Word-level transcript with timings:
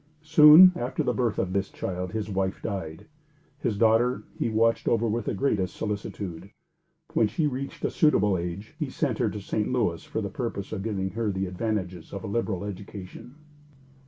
Soon 0.23 0.71
after 0.75 1.03
the 1.03 1.13
birth 1.13 1.37
of 1.37 1.53
this 1.53 1.69
child, 1.69 2.11
his 2.11 2.27
wife 2.27 2.63
died. 2.63 3.05
His 3.59 3.77
daughter, 3.77 4.23
he 4.35 4.49
watched 4.49 4.87
over 4.87 5.07
with 5.07 5.25
the 5.25 5.35
greatest 5.35 5.75
solicitude. 5.75 6.49
When 7.13 7.27
she 7.27 7.45
reached 7.45 7.85
a 7.85 7.91
suitable 7.91 8.35
age, 8.35 8.73
he 8.79 8.89
sent 8.89 9.19
her 9.19 9.29
to 9.29 9.39
St. 9.39 9.71
Louis 9.71 10.03
for 10.03 10.19
the 10.19 10.29
purpose 10.29 10.71
of 10.71 10.81
giving 10.81 11.11
her 11.11 11.31
the 11.31 11.45
advantages 11.45 12.13
of 12.13 12.23
a 12.23 12.27
liberal 12.27 12.63
education. 12.63 13.35